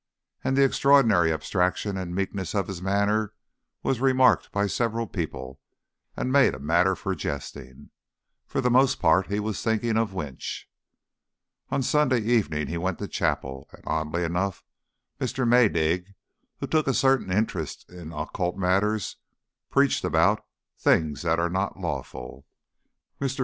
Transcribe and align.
And 0.43 0.57
the 0.57 0.63
extraordinary 0.63 1.31
abstraction 1.31 1.95
and 1.95 2.15
meekness 2.15 2.55
of 2.55 2.67
his 2.67 2.81
manner 2.81 3.35
was 3.83 3.99
remarked 4.01 4.51
by 4.51 4.65
several 4.65 5.05
people, 5.05 5.59
and 6.17 6.31
made 6.31 6.55
a 6.55 6.59
matter 6.59 6.95
for 6.95 7.13
jesting. 7.13 7.91
For 8.47 8.61
the 8.61 8.71
most 8.71 8.99
part 8.99 9.27
he 9.31 9.39
was 9.39 9.61
thinking 9.63 9.97
of 9.97 10.11
Winch. 10.15 10.67
On 11.69 11.83
Sunday 11.83 12.19
evening 12.21 12.65
he 12.65 12.79
went 12.79 12.97
to 12.97 13.07
chapel, 13.07 13.69
and 13.73 13.83
oddly 13.85 14.23
enough, 14.23 14.63
Mr. 15.19 15.47
Maydig, 15.47 16.15
who 16.59 16.65
took 16.65 16.87
a 16.87 16.95
certain 16.95 17.31
interest 17.31 17.87
in 17.91 18.11
occult 18.11 18.57
matters, 18.57 19.17
preached 19.69 20.03
about 20.03 20.43
"things 20.79 21.21
that 21.21 21.37
are 21.37 21.47
not 21.51 21.77
lawful." 21.79 22.47
Mr. 23.19 23.39